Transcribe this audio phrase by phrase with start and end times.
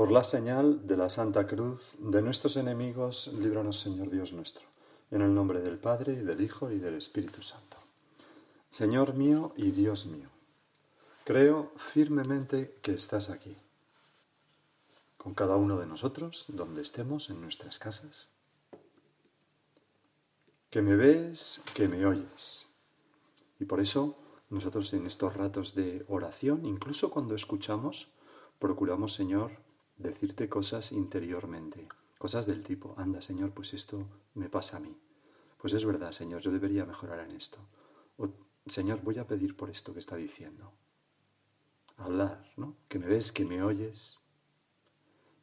[0.00, 4.64] Por la señal de la Santa Cruz de nuestros enemigos, líbranos Señor Dios nuestro,
[5.10, 7.76] en el nombre del Padre, y del Hijo, y del Espíritu Santo.
[8.70, 10.30] Señor mío y Dios mío,
[11.24, 13.54] creo firmemente que estás aquí,
[15.18, 18.30] con cada uno de nosotros, donde estemos, en nuestras casas,
[20.70, 22.68] que me ves, que me oyes.
[23.58, 24.16] Y por eso
[24.48, 28.08] nosotros en estos ratos de oración, incluso cuando escuchamos,
[28.58, 29.50] procuramos, Señor,
[30.00, 34.96] decirte cosas interiormente, cosas del tipo, anda Señor, pues esto me pasa a mí.
[35.58, 37.58] Pues es verdad, Señor, yo debería mejorar en esto.
[38.16, 38.28] O,
[38.66, 40.72] Señor, voy a pedir por esto que está diciendo.
[41.98, 42.76] Hablar, ¿no?
[42.88, 44.18] Que me ves, que me oyes.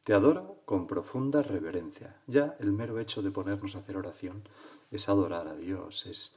[0.02, 2.20] Te adoro con profunda reverencia.
[2.26, 4.42] Ya el mero hecho de ponernos a hacer oración
[4.90, 6.34] es adorar a Dios, es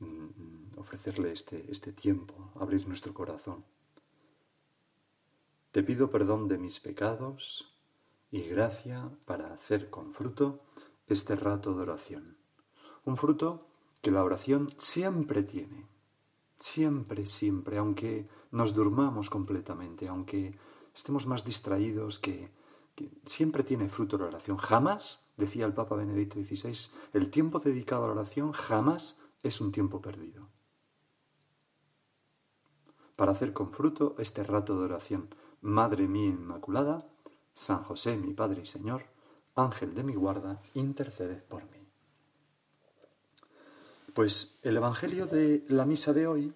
[0.00, 3.64] mm, ofrecerle este, este tiempo, abrir nuestro corazón.
[5.72, 7.74] Te pido perdón de mis pecados
[8.30, 10.60] y gracia para hacer con fruto
[11.06, 12.36] este rato de oración.
[13.04, 13.68] Un fruto
[14.02, 15.86] que la oración siempre tiene,
[16.56, 20.58] siempre, siempre, aunque nos durmamos completamente, aunque
[20.94, 22.50] estemos más distraídos, que,
[23.24, 24.58] siempre tiene fruto la oración.
[24.58, 29.72] Jamás, decía el Papa Benedicto XVI, el tiempo dedicado a la oración jamás es un
[29.72, 30.50] tiempo perdido.
[33.16, 37.06] Para hacer con fruto este rato de oración, Madre mía Inmaculada,
[37.54, 39.04] San José, mi Padre y Señor,
[39.54, 41.78] Ángel de mi guarda, intercede por mí.
[44.12, 46.52] Pues el Evangelio de la misa de hoy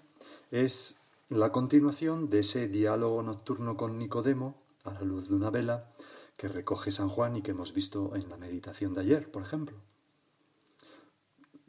[0.50, 0.96] es
[1.28, 5.92] la continuación de ese diálogo nocturno con Nicodemo a la luz de una vela
[6.36, 9.76] que recoge San Juan y que hemos visto en la meditación de ayer, por ejemplo.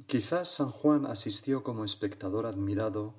[0.07, 3.16] Quizás San Juan asistió como espectador admirado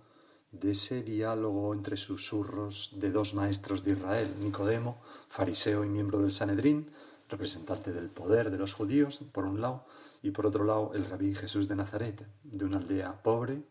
[0.52, 4.98] de ese diálogo entre susurros de dos maestros de Israel, Nicodemo,
[5.28, 6.90] fariseo y miembro del Sanedrín,
[7.28, 9.84] representante del poder de los judíos, por un lado,
[10.22, 13.62] y por otro lado el rabí Jesús de Nazaret, de una aldea pobre,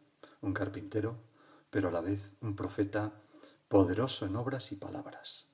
[0.41, 1.16] un carpintero,
[1.69, 3.11] pero a la vez un profeta
[3.67, 5.47] poderoso en obras y palabras.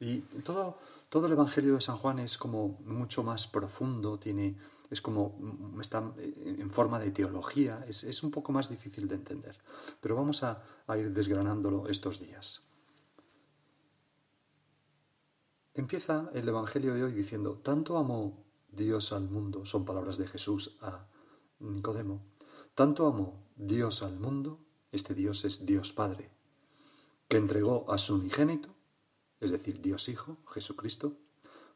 [0.00, 0.78] Y todo,
[1.08, 4.56] todo el Evangelio de San Juan es como mucho más profundo, tiene
[4.92, 9.58] es como, mm, está en forma de teología, es, un poco más difícil de entender.
[10.02, 12.66] Pero vamos a, a ir desgranándolo estos días.
[15.72, 20.76] Empieza el Evangelio de hoy diciendo, tanto amó Dios al mundo, son palabras de Jesús
[20.82, 21.06] a
[21.58, 22.20] Nicodemo,
[22.74, 24.60] tanto amó Dios al mundo,
[24.92, 26.30] este Dios es Dios Padre,
[27.28, 28.68] que entregó a su unigénito,
[29.40, 31.16] es decir, Dios Hijo, Jesucristo,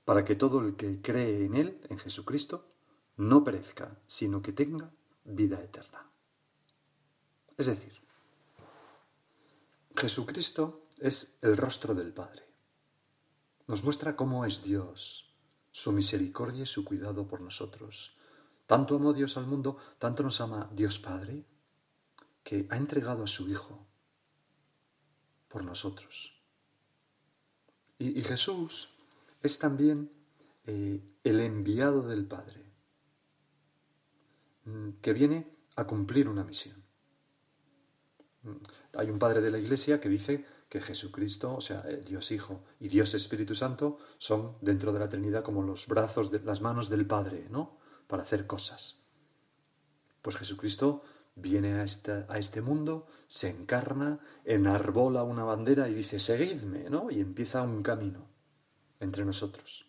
[0.05, 2.76] para que todo el que cree en Él, en Jesucristo,
[3.17, 4.91] no perezca, sino que tenga
[5.25, 6.11] vida eterna.
[7.57, 7.95] Es decir,
[9.97, 12.45] Jesucristo es el rostro del Padre.
[13.67, 15.35] Nos muestra cómo es Dios,
[15.73, 18.19] su misericordia y su cuidado por nosotros.
[18.67, 21.45] Tanto amó Dios al mundo, tanto nos ama Dios Padre,
[22.43, 23.87] que ha entregado a su Hijo
[25.49, 26.41] por nosotros.
[27.99, 28.91] Y, Jesús
[29.43, 30.13] es también
[30.67, 32.66] eh, el enviado del Padre.
[34.67, 35.47] Mm, que viene
[35.77, 36.83] a cumplir una misión.
[38.43, 38.57] Mm,
[38.99, 42.65] hay un padre de la Iglesia que dice que Jesucristo, o sea, eh, Dios Hijo
[42.81, 46.91] y Dios Espíritu Santo son dentro de la Trinidad como los brazos, de, las manos
[46.91, 47.79] del Padre, ¿no?
[48.09, 49.05] Para hacer cosas.
[50.21, 51.05] Pues Jesucristo
[51.37, 57.09] viene a este, a este mundo, se encarna, enarbola una bandera y dice, seguidme, ¿no?
[57.13, 58.27] Y empieza un camino
[58.99, 59.87] entre nosotros.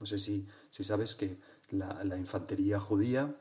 [0.00, 1.38] No sé si, si sabes que
[1.70, 3.34] la, infantería judía,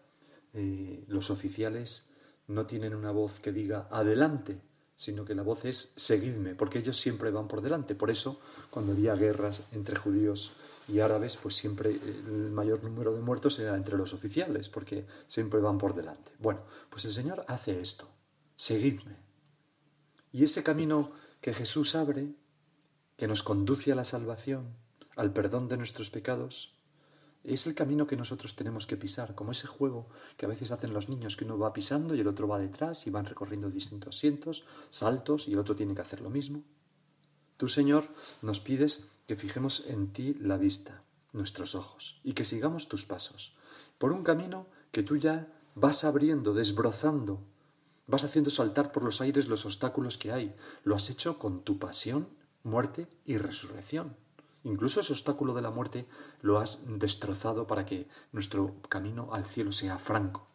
[0.53, 2.09] eh, los oficiales
[2.47, 4.59] no tienen una voz que diga adelante,
[4.95, 7.93] sino que la voz es seguidme, porque ellos siempre van por delante.
[7.93, 8.39] Por eso,
[8.69, 10.53] cuando había guerras entre judíos
[10.87, 15.59] y árabes, pues siempre el mayor número de muertos era entre los oficiales, porque siempre
[15.59, 16.31] van por delante.
[16.39, 18.09] Bueno, pues el Señor hace esto,
[18.55, 19.17] seguidme.
[20.31, 22.33] Y ese camino que Jesús abre,
[23.17, 24.75] que nos conduce a la salvación,
[25.15, 26.76] al perdón de nuestros pecados,
[27.53, 30.93] es el camino que nosotros tenemos que pisar, como ese juego que a veces hacen
[30.93, 34.17] los niños, que uno va pisando y el otro va detrás y van recorriendo distintos
[34.17, 36.63] asientos, saltos y el otro tiene que hacer lo mismo.
[37.57, 38.07] Tú, Señor,
[38.41, 41.03] nos pides que fijemos en ti la vista,
[41.33, 43.55] nuestros ojos, y que sigamos tus pasos,
[43.97, 47.43] por un camino que tú ya vas abriendo, desbrozando,
[48.07, 50.55] vas haciendo saltar por los aires los obstáculos que hay.
[50.83, 52.29] Lo has hecho con tu pasión,
[52.63, 54.15] muerte y resurrección.
[54.67, 56.05] Incluso ese obstáculo de la muerte
[56.41, 60.45] lo has destrozado para que nuestro camino al cielo sea franco.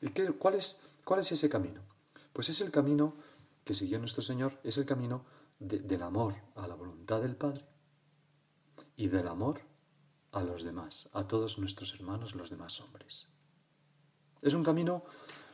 [0.00, 1.80] ¿Y qué, cuál, es, cuál es ese camino?
[2.32, 3.16] Pues es el camino
[3.64, 5.24] que siguió nuestro Señor, es el camino
[5.58, 7.66] del amor a la voluntad del Padre
[8.96, 9.60] y del amor
[10.30, 13.26] a los demás, a todos nuestros hermanos, los demás hombres.
[14.40, 15.02] Es un camino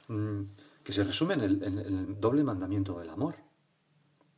[0.08, 0.42] mm,
[0.84, 3.36] que se resume en el doble mandamiento del amor.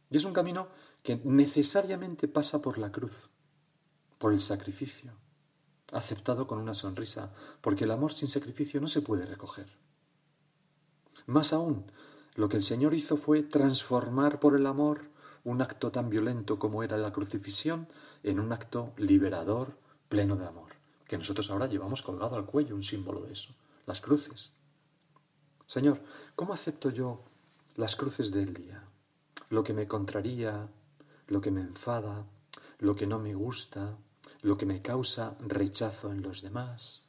[0.08, 0.68] Y es un camino
[1.02, 3.30] que necesariamente pasa por la cruz,
[4.18, 5.12] por el sacrificio,
[5.92, 9.66] aceptado con una sonrisa, porque el amor sin sacrificio no se puede recoger.
[11.26, 11.90] Más aún,
[12.34, 15.10] lo que el Señor hizo fue transformar por el amor
[15.44, 17.88] un acto tan violento como era la crucifixión
[18.22, 19.76] en un acto liberador,
[20.08, 20.70] pleno de amor,
[21.06, 23.54] que nosotros ahora llevamos colgado al cuello, un símbolo de eso,
[23.86, 24.52] las cruces.
[25.66, 26.00] Señor,
[26.34, 27.24] ¿cómo acepto yo
[27.76, 28.84] las cruces del día?
[29.48, 30.68] Lo que me contraría,
[31.30, 32.26] lo que me enfada,
[32.80, 33.96] lo que no me gusta,
[34.42, 37.02] lo que me causa rechazo en los demás.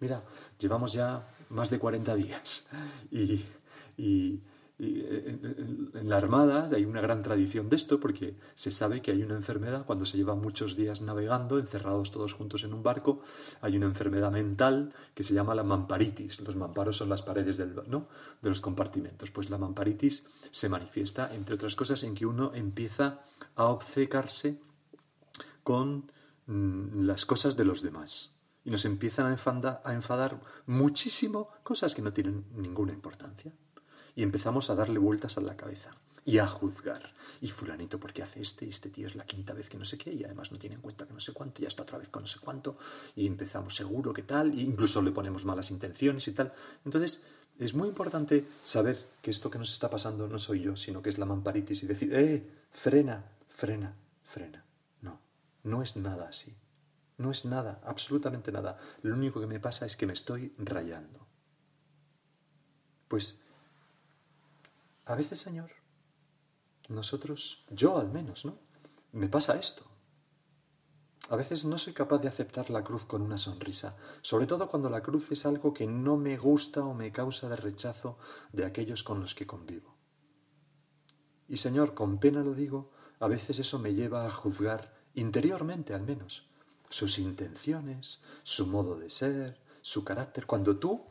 [0.00, 0.22] Mira,
[0.58, 2.66] llevamos ya más de 40 días
[3.10, 4.40] y,
[4.78, 9.34] en, la Armada hay una gran tradición de esto porque se sabe que hay una
[9.34, 13.20] enfermedad cuando se lleva muchos días navegando, encerrados todos juntos en un barco,
[13.60, 16.40] hay una enfermedad mental que se llama la mamparitis.
[16.40, 17.68] Los mamparos son las paredes de
[18.42, 19.30] los compartimentos.
[19.30, 23.20] Pues la mamparitis se manifiesta, entre otras cosas, en que uno empieza
[23.54, 24.60] a obcecarse
[25.62, 26.10] con
[26.46, 32.12] mm, las cosas de los demás y nos empiezan a enfadar muchísimo cosas que no
[32.12, 33.52] tienen ninguna importancia
[34.14, 35.90] y empezamos a darle vueltas a la cabeza
[36.24, 37.12] y a juzgar.
[37.40, 38.66] Y fulanito, ¿por qué hace este?
[38.66, 40.76] Y este tío es la quinta vez que no sé qué, y además no tiene
[40.76, 42.76] en cuenta que no sé cuánto, ya está otra vez con no sé cuánto,
[43.16, 46.52] y empezamos seguro que tal, e incluso le ponemos malas intenciones y tal.
[46.84, 47.22] Entonces,
[47.58, 51.10] es muy importante saber que esto que nos está pasando no soy yo, sino que
[51.10, 52.46] es la mamparitis y decir, ¡eh!
[52.70, 54.64] Frena, frena, frena.
[55.00, 55.20] No,
[55.64, 56.54] no es nada así.
[57.18, 58.78] No es nada, absolutamente nada.
[59.02, 61.26] Lo único que me pasa es que me estoy rayando.
[63.08, 63.41] Pues
[65.04, 65.70] a veces, Señor,
[66.88, 68.58] nosotros, yo al menos, ¿no?
[69.12, 69.84] Me pasa esto.
[71.28, 74.90] A veces no soy capaz de aceptar la cruz con una sonrisa, sobre todo cuando
[74.90, 78.18] la cruz es algo que no me gusta o me causa de rechazo
[78.52, 79.96] de aquellos con los que convivo.
[81.48, 86.02] Y Señor, con pena lo digo, a veces eso me lleva a juzgar, interiormente al
[86.02, 86.50] menos,
[86.88, 91.06] sus intenciones, su modo de ser, su carácter, cuando tú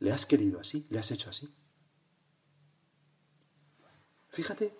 [0.00, 1.54] le has querido así, le has hecho así.
[4.32, 4.74] Fíjate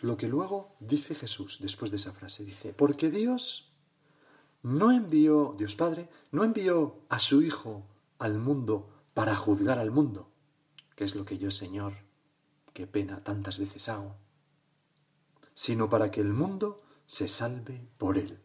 [0.00, 2.44] lo que luego dice Jesús después de esa frase.
[2.44, 3.72] Dice, porque Dios
[4.62, 7.86] no envió, Dios Padre, no envió a su Hijo
[8.18, 10.30] al mundo para juzgar al mundo,
[10.94, 11.94] que es lo que yo, Señor,
[12.74, 14.14] qué pena tantas veces hago,
[15.54, 18.38] sino para que el mundo se salve por Él.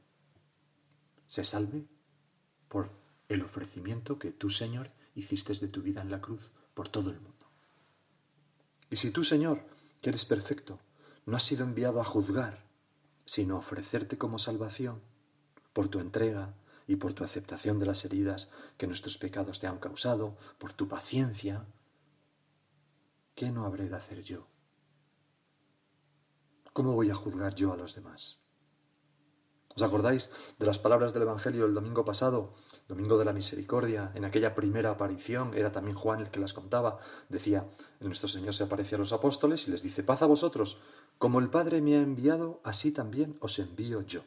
[1.28, 1.86] Se salve
[2.70, 2.90] por
[3.28, 7.20] el ofrecimiento que tú, Señor, hiciste de tu vida en la cruz por todo el
[7.20, 7.34] mundo.
[8.90, 9.73] Y si tú, Señor,
[10.04, 10.80] que eres perfecto,
[11.26, 12.66] no has sido enviado a juzgar,
[13.24, 15.02] sino a ofrecerte como salvación
[15.72, 16.54] por tu entrega
[16.88, 20.90] y por tu aceptación de las heridas que nuestros pecados te han causado, por tu
[20.90, 21.66] paciencia.
[23.34, 24.46] ¿Qué no habré de hacer yo?
[26.74, 28.43] ¿Cómo voy a juzgar yo a los demás?
[29.76, 32.54] ¿Os acordáis de las palabras del Evangelio el domingo pasado,
[32.88, 34.12] domingo de la misericordia?
[34.14, 37.00] En aquella primera aparición, era también Juan el que las contaba,
[37.30, 37.66] decía,
[38.00, 40.78] nuestro Señor se aparece a los apóstoles y les dice, paz a vosotros,
[41.18, 44.22] como el Padre me ha enviado, así también os envío yo.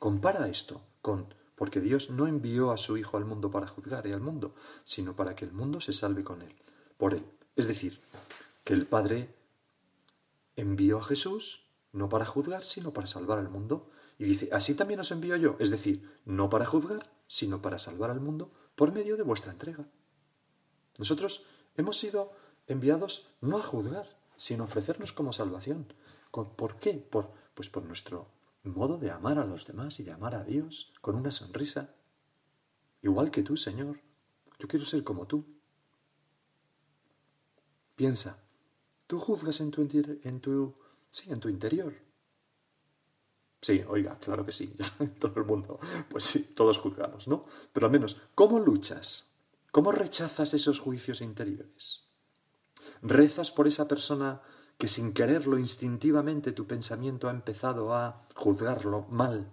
[0.00, 4.12] Compara esto con, porque Dios no envió a su Hijo al mundo para juzgar y
[4.12, 6.54] al mundo, sino para que el mundo se salve con él,
[6.96, 7.24] por él.
[7.54, 8.00] Es decir,
[8.64, 9.34] que el Padre
[10.56, 15.00] envió a Jesús no para juzgar, sino para salvar al mundo, y dice, así también
[15.00, 19.16] os envío yo, es decir, no para juzgar, sino para salvar al mundo por medio
[19.16, 19.88] de vuestra entrega.
[20.98, 21.44] Nosotros
[21.76, 22.32] hemos sido
[22.66, 25.92] enviados no a juzgar, sino a ofrecernos como salvación.
[26.32, 26.94] ¿Por qué?
[26.94, 28.28] Por, pues por nuestro
[28.64, 31.94] modo de amar a los demás y de amar a Dios con una sonrisa.
[33.02, 34.00] Igual que tú, Señor.
[34.58, 35.44] Yo quiero ser como tú.
[37.94, 38.42] Piensa,
[39.06, 40.74] tú juzgas en tu, en tu,
[41.10, 42.07] sí, en tu interior.
[43.60, 44.74] Sí, oiga, claro que sí,
[45.18, 47.44] todo el mundo, pues sí, todos juzgamos, ¿no?
[47.72, 49.32] Pero al menos, ¿cómo luchas?
[49.72, 52.04] ¿Cómo rechazas esos juicios interiores?
[53.02, 54.40] ¿Rezas por esa persona
[54.78, 59.50] que sin quererlo instintivamente tu pensamiento ha empezado a juzgarlo mal.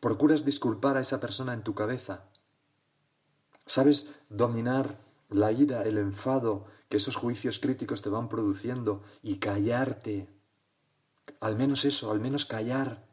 [0.00, 2.24] Procuras disculpar a esa persona en tu cabeza.
[3.64, 10.28] Sabes dominar la ira, el enfado que esos juicios críticos te van produciendo y callarte.
[11.40, 13.04] Al menos eso, al menos callar.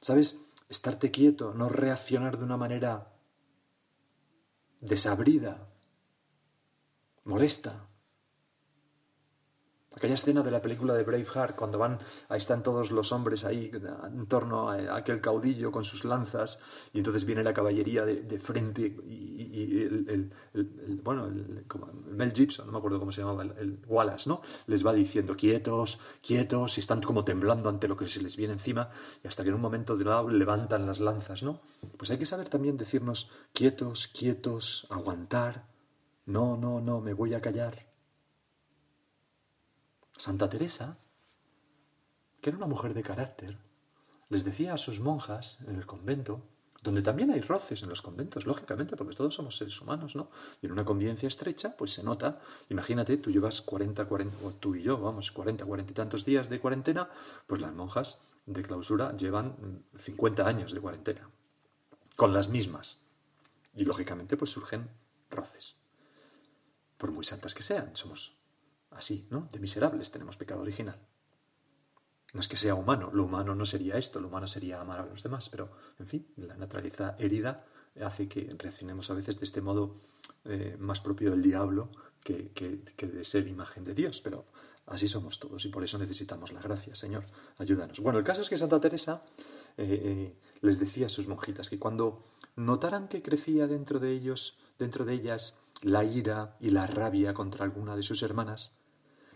[0.00, 0.40] ¿Sabes?
[0.68, 3.12] Estarte quieto, no reaccionar de una manera
[4.80, 5.66] desabrida,
[7.24, 7.84] molesta.
[9.96, 11.98] Aquella escena de la película de Braveheart, cuando van,
[12.28, 16.60] ahí están todos los hombres ahí en torno a aquel caudillo con sus lanzas,
[16.92, 21.64] y entonces viene la caballería de, frente y, el, bueno, el,
[22.10, 24.40] Mel Gibson, no me acuerdo cómo se llamaba, el, Wallace, ¿no?
[24.66, 28.54] Les va diciendo quietos, quietos, y están como temblando ante lo que se les viene
[28.54, 28.90] encima,
[29.22, 31.60] y hasta que en un momento de lado levantan las lanzas, ¿no?
[31.96, 35.66] Pues hay que saber también decirnos quietos, quietos, aguantar,
[36.26, 37.88] no, no, no, me voy a callar.
[40.16, 40.98] Santa Teresa,
[42.40, 43.58] que era una mujer de carácter,
[44.28, 46.42] les decía a sus monjas en el convento,
[46.82, 50.30] donde también hay roces en los conventos, lógicamente, porque todos somos seres humanos, ¿no?
[50.62, 52.40] Y en una convivencia estrecha, pues se nota.
[52.68, 56.48] Imagínate, tú llevas 40, 40, o tú y yo, vamos, 40, 40 y tantos días
[56.48, 57.10] de cuarentena,
[57.46, 61.28] pues las monjas de clausura llevan 50 años de cuarentena,
[62.14, 62.98] con las mismas.
[63.74, 64.88] Y lógicamente, pues surgen
[65.30, 65.76] roces.
[66.96, 68.34] Por muy santas que sean, somos
[68.90, 69.48] así, ¿no?
[69.52, 70.98] De miserables tenemos pecado original.
[72.34, 75.06] No es que sea humano, lo humano no sería esto, lo humano sería amar a
[75.06, 77.64] los demás, pero, en fin, la naturaleza herida
[78.02, 79.96] hace que reaccionemos a veces de este modo
[80.44, 81.90] eh, más propio del diablo
[82.22, 82.52] que,
[82.96, 84.46] de ser imagen de Dios, pero
[84.86, 87.24] así somos todos y por eso necesitamos la gracia, Señor,
[87.56, 88.00] ayúdanos.
[88.00, 89.22] Bueno, el caso es que Santa Teresa
[89.76, 92.22] eh, eh, les decía a sus monjitas que cuando
[92.56, 97.64] notaran que crecía dentro de ellos, dentro de ellas, la ira y la rabia contra
[97.64, 98.74] alguna de sus hermanas,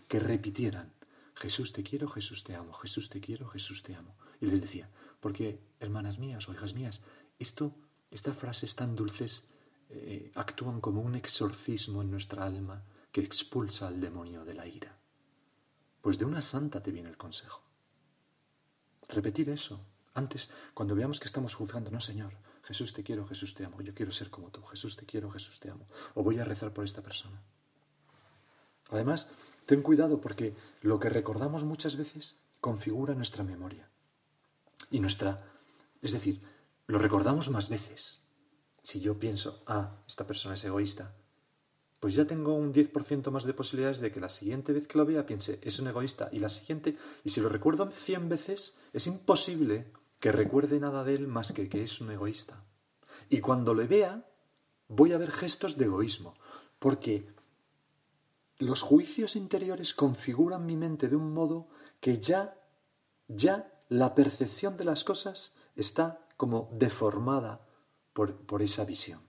[0.07, 0.92] que repitieran,
[1.35, 4.15] Jesús te quiero, Jesús te amo, Jesús te quiero, Jesús te amo.
[4.39, 7.01] Y les decía, porque hermanas mías o hijas mías,
[7.39, 7.75] esto,
[8.11, 9.45] estas frases tan dulces
[9.89, 14.97] eh, actúan como un exorcismo en nuestra alma que expulsa al demonio de la ira.
[16.01, 17.61] Pues de una santa te viene el consejo.
[19.07, 19.79] Repetir eso.
[20.15, 23.93] Antes, cuando veamos que estamos juzgando, no, Señor, Jesús te quiero, Jesús te amo, yo
[23.93, 25.87] quiero ser como tú, Jesús te quiero, Jesús te amo.
[26.13, 27.41] O voy a rezar por esta persona.
[28.89, 29.31] Además,
[29.65, 33.89] ten cuidado porque lo que recordamos muchas veces configura nuestra memoria.
[34.89, 35.43] Y nuestra,
[36.01, 36.41] es decir,
[36.87, 38.21] lo recordamos más veces.
[38.81, 41.15] Si yo pienso, ah, esta persona es egoísta,
[41.99, 45.05] pues ya tengo un 10% más de posibilidades de que la siguiente vez que lo
[45.05, 46.27] vea piense, es un egoísta.
[46.33, 51.15] Y la siguiente, y si lo recuerdo 100 veces, es imposible que recuerde nada de
[51.15, 52.65] él más que que es un egoísta.
[53.29, 54.27] Y cuando le vea,
[54.89, 56.35] voy a ver gestos de egoísmo,
[56.79, 57.33] porque
[58.59, 61.67] los juicios interiores configuran mi mente de un modo
[61.99, 62.57] que ya,
[63.27, 67.67] ya la percepción de las cosas está como deformada
[68.13, 69.21] por, por esa visión.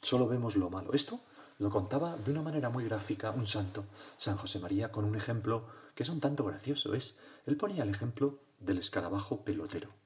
[0.00, 0.92] Solo vemos lo malo.
[0.92, 1.20] Esto
[1.58, 3.84] lo contaba de una manera muy gráfica un santo,
[4.16, 6.94] San José María, con un ejemplo que es un tanto gracioso.
[6.94, 10.03] Es, él ponía el ejemplo del escarabajo pelotero.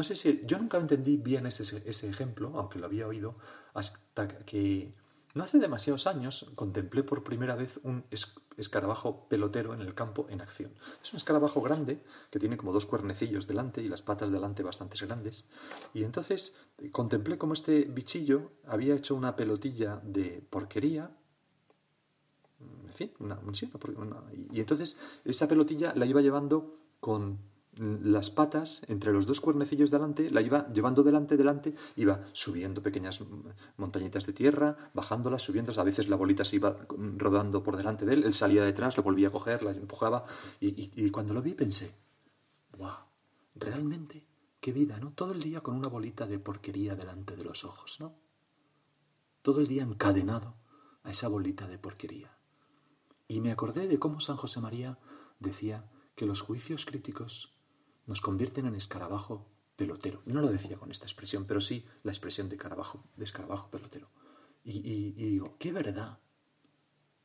[0.00, 0.40] No sé si.
[0.46, 3.36] Yo nunca entendí bien ese, ese ejemplo, aunque lo había oído,
[3.74, 4.94] hasta que
[5.34, 8.06] no hace demasiados años contemplé por primera vez un
[8.56, 10.72] escarabajo pelotero en el campo en acción.
[11.02, 14.96] Es un escarabajo grande que tiene como dos cuernecillos delante y las patas delante bastante
[15.04, 15.44] grandes.
[15.92, 16.54] Y entonces
[16.92, 21.10] contemplé cómo este bichillo había hecho una pelotilla de porquería.
[22.86, 23.38] En fin, una,
[24.50, 30.28] y entonces esa pelotilla la iba llevando con las patas entre los dos cuernecillos delante,
[30.30, 33.20] la iba llevando delante, delante, iba subiendo pequeñas
[33.76, 36.76] montañitas de tierra, bajándolas, subiendo, a veces la bolita se iba
[37.16, 40.24] rodando por delante de él, él salía detrás, lo volvía a coger, la empujaba,
[40.60, 41.94] y, cuando lo vi pensé,
[42.76, 42.96] wow,
[43.54, 44.26] realmente,
[44.60, 45.12] qué vida, ¿no?
[45.12, 48.14] Todo el día con una bolita de porquería delante de los ojos, ¿no?
[49.42, 50.54] Todo el día encadenado
[51.02, 52.36] a esa bolita de porquería.
[53.26, 54.98] Y me acordé de cómo San José María
[55.38, 57.54] decía que los juicios críticos
[58.10, 60.20] nos convierten en escarabajo pelotero.
[60.26, 64.10] No lo decía con esta expresión, pero sí la expresión de, carabajo, de escarabajo pelotero.
[64.64, 66.18] Y, digo, qué verdad,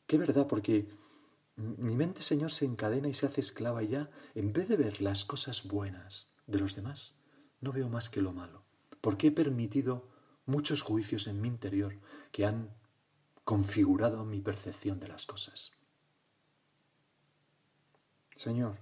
[0.05, 0.87] qué verdad, porque
[1.55, 5.01] mi mente, Señor, se encadena y se hace esclava y ya, en vez de ver
[5.01, 7.19] las cosas buenas de los demás,
[7.61, 8.63] no veo más que lo malo,
[9.01, 10.07] porque he permitido
[10.45, 11.97] muchos juicios en mi interior
[12.31, 12.69] que han
[13.43, 15.71] configurado mi percepción de las cosas.
[18.35, 18.77] Señor,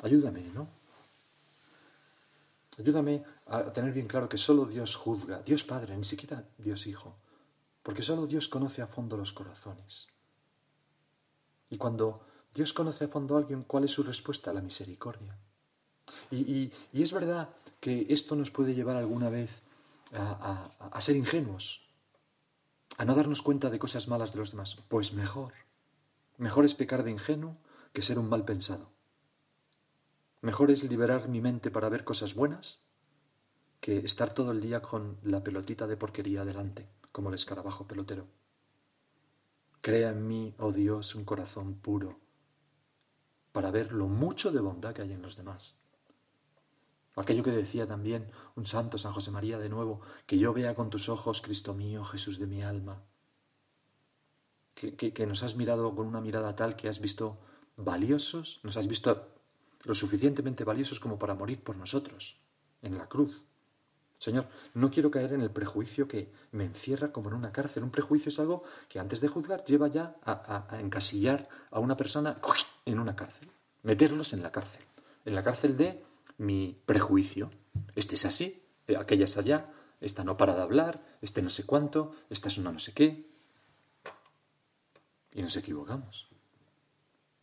[0.00, 0.81] ayúdame, ¿no?
[2.78, 7.16] Ayúdame a tener bien claro que solo Dios juzga, Dios Padre, ni siquiera Dios Hijo.
[7.82, 10.08] Porque solo Dios conoce a fondo los corazones.
[11.68, 12.24] Y cuando
[12.54, 14.52] Dios conoce a fondo a alguien, ¿cuál es su respuesta?
[14.52, 15.36] La misericordia.
[16.30, 17.50] Y, es verdad
[17.80, 19.62] que esto nos puede llevar alguna vez
[20.12, 21.82] a ser ingenuos,
[22.98, 24.76] a no darnos cuenta de cosas malas de los demás.
[24.88, 25.54] Pues mejor.
[26.38, 27.56] Mejor es pecar de ingenuo
[27.92, 28.91] que ser un mal pensado.
[30.42, 32.80] Mejor es liberar mi mente para ver cosas buenas
[33.80, 38.26] que estar todo el día con la pelotita de porquería delante, como el escarabajo pelotero.
[39.80, 42.18] Crea en mí, oh Dios, un corazón puro,
[43.52, 45.76] para ver lo mucho de bondad que hay en los demás.
[47.14, 50.90] Aquello que decía también un santo, San José María, de nuevo, que yo vea con
[50.90, 53.00] tus ojos, Cristo mío, Jesús de mi alma.
[54.74, 57.38] Que, que, nos has mirado con una mirada tal que has visto
[57.76, 59.31] valiosos, nos has visto
[59.84, 62.38] lo suficientemente valiosos como para morir por nosotros,
[62.82, 63.42] en la cruz.
[64.18, 67.82] Señor, no quiero caer en el prejuicio que me encierra como en una cárcel.
[67.82, 71.96] Un prejuicio es algo que antes de juzgar lleva ya a, a encasillar a una
[71.96, 72.38] persona
[72.84, 73.48] en una cárcel,
[73.82, 74.82] meterlos en la cárcel,
[75.24, 76.04] en la cárcel de
[76.38, 77.50] mi prejuicio.
[77.96, 81.64] Este es así, eh, aquella es allá, esta no para de hablar, este no sé
[81.64, 83.28] cuánto, esta es una no sé qué.
[85.32, 86.28] Y nos equivocamos.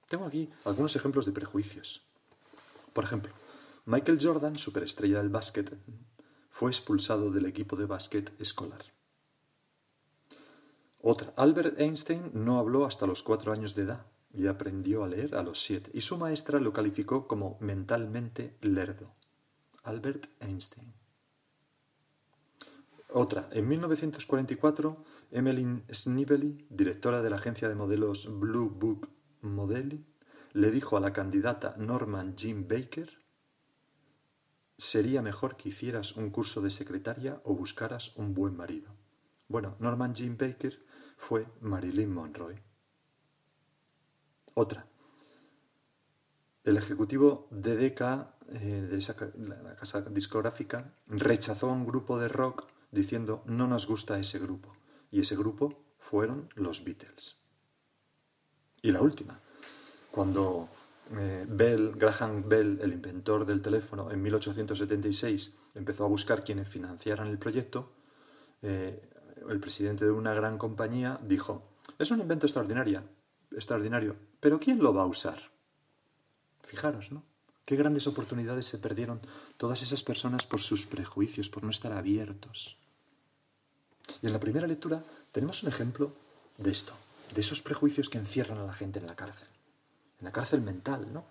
[0.07, 2.08] Tengo aquí algunos ejemplos de prejuicios.
[2.99, 3.31] Por ejemplo,
[3.85, 5.73] Michael Jordan, superestrella del básquet,
[6.49, 8.83] fue expulsado del equipo de básquet escolar.
[10.99, 15.35] Otra, Albert Einstein no habló hasta los cuatro años de edad y aprendió a leer
[15.35, 19.15] a los siete, y su maestra lo calificó como mentalmente lerdo.
[19.83, 20.93] Albert Einstein.
[23.13, 29.07] Otra, en 1944, Emmeline Snively, directora de la agencia de modelos Blue Book
[29.39, 30.05] Modeling,
[30.53, 33.09] le dijo a la candidata Norman Jean Baker,
[34.77, 38.95] sería mejor que hicieras un curso de secretaria o buscaras un buen marido.
[39.47, 40.79] Bueno, Norman Jean Baker
[41.17, 42.63] fue Marilyn Monroe.
[44.53, 44.87] Otra.
[46.63, 52.29] El ejecutivo de Decca, eh, de esa, la casa discográfica, rechazó a un grupo de
[52.29, 54.73] rock diciendo no nos gusta ese grupo.
[55.11, 57.41] Y ese grupo fueron los Beatles.
[58.81, 59.41] Y la última,
[60.11, 60.69] cuando
[61.17, 67.27] eh, Bell, Graham Bell, el inventor del teléfono, en 1876 empezó a buscar quienes financiaran
[67.27, 67.91] el proyecto,
[68.61, 69.01] eh,
[69.49, 71.63] el presidente de una gran compañía dijo,
[71.97, 73.03] es un invento extraordinario,
[73.51, 75.51] extraordinario, pero ¿quién lo va a usar?
[76.63, 77.23] Fijaros, ¿no?
[77.65, 79.21] Qué grandes oportunidades se perdieron
[79.57, 82.77] todas esas personas por sus prejuicios, por no estar abiertos.
[84.21, 86.13] Y en la primera lectura tenemos un ejemplo
[86.57, 86.93] de esto,
[87.33, 89.47] de esos prejuicios que encierran a la gente en la cárcel,
[90.19, 91.25] en la cárcel mental, ¿no?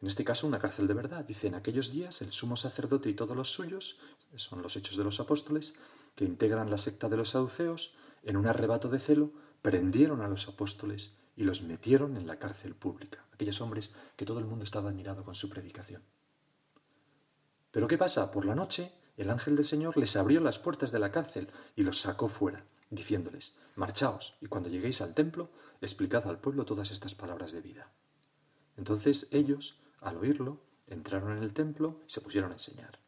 [0.00, 1.24] En este caso, una cárcel de verdad.
[1.24, 3.98] Dice, en aquellos días el sumo sacerdote y todos los suyos,
[4.36, 5.74] son los hechos de los apóstoles,
[6.14, 10.48] que integran la secta de los saduceos, en un arrebato de celo, prendieron a los
[10.48, 14.90] apóstoles y los metieron en la cárcel pública, aquellos hombres que todo el mundo estaba
[14.90, 16.02] admirado con su predicación.
[17.70, 18.30] Pero ¿qué pasa?
[18.30, 21.82] Por la noche el ángel del Señor les abrió las puertas de la cárcel y
[21.82, 25.50] los sacó fuera, diciéndoles, marchaos, y cuando lleguéis al templo,
[25.80, 27.90] explicad al pueblo todas estas palabras de vida.
[28.78, 32.98] Entonces ellos, al oírlo, entraron en el templo y se pusieron a enseñar.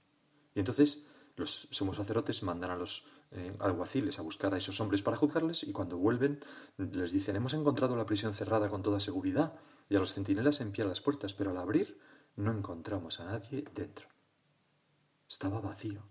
[0.55, 1.07] Y entonces
[1.37, 5.63] los sumos sacerdotes mandan a los eh, alguaciles a buscar a esos hombres para juzgarles
[5.63, 6.45] y cuando vuelven
[6.77, 9.55] les dicen hemos encontrado la prisión cerrada con toda seguridad
[9.89, 11.99] y a los centinelas en pie a las puertas, pero al abrir
[12.37, 14.09] no encontramos a nadie dentro.
[15.29, 16.03] Estaba vacío.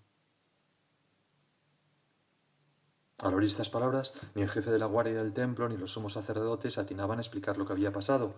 [3.17, 6.13] Al oír estas palabras, ni el jefe de la guardia del templo ni los sumos
[6.13, 8.35] sacerdotes atinaban a explicar lo que había pasado.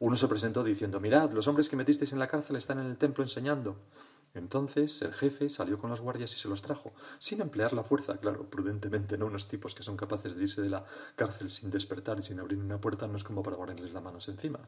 [0.00, 2.96] Uno se presentó diciendo Mirad, los hombres que metisteis en la cárcel están en el
[2.96, 3.76] templo enseñando.
[4.32, 8.16] Entonces el jefe salió con los guardias y se los trajo, sin emplear la fuerza,
[8.16, 10.86] claro, prudentemente, no unos tipos que son capaces de irse de la
[11.16, 14.26] cárcel sin despertar y sin abrir una puerta, no es como para ponerles las manos
[14.28, 14.60] encima,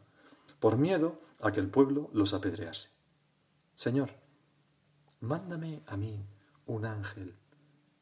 [0.61, 2.91] por miedo a que el pueblo los apedrease.
[3.75, 4.11] Señor,
[5.21, 6.27] mándame a mí
[6.67, 7.37] un ángel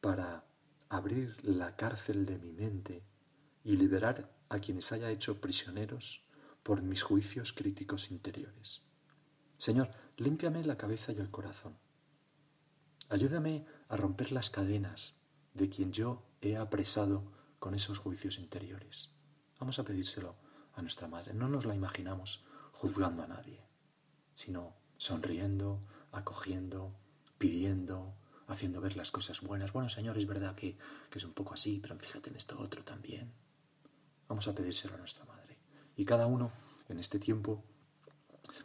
[0.01, 0.43] para
[0.89, 3.05] abrir la cárcel de mi mente
[3.63, 6.25] y liberar a quienes haya hecho prisioneros
[6.63, 8.83] por mis juicios críticos interiores.
[9.57, 11.77] Señor, límpiame la cabeza y el corazón.
[13.09, 15.19] Ayúdame a romper las cadenas
[15.53, 19.11] de quien yo he apresado con esos juicios interiores.
[19.59, 20.35] Vamos a pedírselo
[20.73, 21.33] a nuestra Madre.
[21.33, 23.61] No nos la imaginamos juzgando a nadie,
[24.33, 26.95] sino sonriendo, acogiendo,
[27.37, 28.15] pidiendo,
[28.47, 29.73] haciendo ver las cosas buenas.
[29.73, 30.77] Bueno, Señor, es verdad que,
[31.09, 33.31] que es un poco así, pero fíjate en esto otro también.
[34.27, 35.30] Vamos a pedírselo a nuestra Madre.
[35.95, 36.51] Y cada uno
[36.89, 37.63] en este tiempo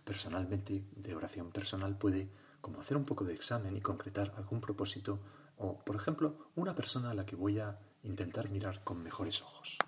[0.04, 2.28] personalmente, de oración personal, puede
[2.60, 5.20] como hacer un poco de examen y concretar algún propósito
[5.58, 9.78] o, por ejemplo, una persona a la que voy a intentar mirar con mejores ojos.